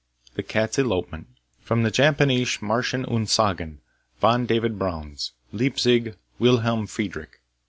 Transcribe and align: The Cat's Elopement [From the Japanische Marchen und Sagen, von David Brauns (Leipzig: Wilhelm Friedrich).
The 0.33 0.41
Cat's 0.41 0.79
Elopement 0.79 1.27
[From 1.59 1.83
the 1.83 1.91
Japanische 1.91 2.59
Marchen 2.63 3.05
und 3.05 3.29
Sagen, 3.29 3.81
von 4.19 4.47
David 4.47 4.79
Brauns 4.79 5.33
(Leipzig: 5.51 6.15
Wilhelm 6.39 6.87
Friedrich). 6.87 7.37